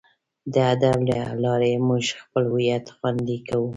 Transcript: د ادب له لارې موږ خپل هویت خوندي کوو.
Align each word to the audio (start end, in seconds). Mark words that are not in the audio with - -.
د 0.53 0.55
ادب 0.73 0.97
له 1.09 1.19
لارې 1.43 1.71
موږ 1.87 2.05
خپل 2.23 2.43
هویت 2.51 2.85
خوندي 2.95 3.37
کوو. 3.47 3.67